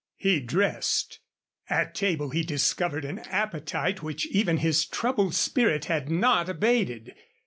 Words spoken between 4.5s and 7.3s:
his troubled spirit had not abated.